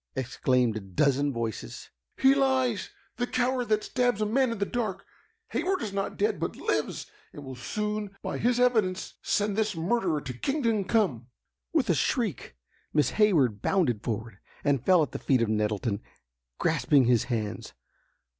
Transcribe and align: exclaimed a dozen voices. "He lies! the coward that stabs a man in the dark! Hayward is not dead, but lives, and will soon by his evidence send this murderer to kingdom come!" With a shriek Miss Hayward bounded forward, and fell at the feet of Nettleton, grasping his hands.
exclaimed 0.15 0.75
a 0.75 0.79
dozen 0.79 1.31
voices. 1.31 1.91
"He 2.17 2.33
lies! 2.33 2.89
the 3.17 3.27
coward 3.27 3.65
that 3.65 3.83
stabs 3.83 4.19
a 4.19 4.25
man 4.25 4.51
in 4.51 4.57
the 4.57 4.65
dark! 4.65 5.05
Hayward 5.49 5.83
is 5.83 5.93
not 5.93 6.17
dead, 6.17 6.39
but 6.39 6.55
lives, 6.55 7.05
and 7.31 7.45
will 7.45 7.53
soon 7.53 8.17
by 8.23 8.39
his 8.39 8.59
evidence 8.59 9.13
send 9.21 9.55
this 9.55 9.75
murderer 9.75 10.19
to 10.19 10.33
kingdom 10.33 10.85
come!" 10.85 11.27
With 11.71 11.87
a 11.87 11.93
shriek 11.93 12.55
Miss 12.91 13.11
Hayward 13.11 13.61
bounded 13.61 14.01
forward, 14.01 14.39
and 14.63 14.83
fell 14.83 15.03
at 15.03 15.11
the 15.11 15.19
feet 15.19 15.43
of 15.43 15.49
Nettleton, 15.49 16.01
grasping 16.57 17.05
his 17.05 17.25
hands. 17.25 17.73